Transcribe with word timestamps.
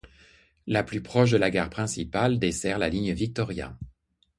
La 0.65 0.83
plus 0.83 1.03
proche 1.03 1.29
de 1.29 1.37
la 1.37 1.51
gare 1.51 1.69
principale 1.69 2.39
dessert 2.39 2.79
la 2.79 2.89
ligne 2.89 3.13
Victoria. 3.13 3.77